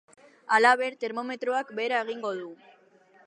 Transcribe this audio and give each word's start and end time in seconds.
Halaber, 0.55 0.95
termometroak 1.03 1.71
behera 1.81 1.99
egingo 2.07 2.35
du. 2.41 2.51